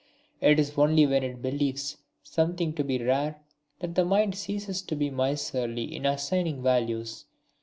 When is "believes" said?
1.43-1.97